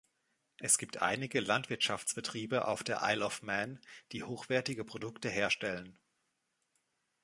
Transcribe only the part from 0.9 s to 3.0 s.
einige Landwirtschaftsbetriebe auf